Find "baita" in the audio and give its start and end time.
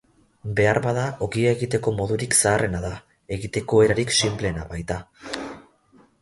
4.73-4.99